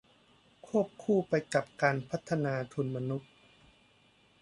[0.67, 3.31] ควบคู่ไปกับการพัฒนาทุนมนุษย์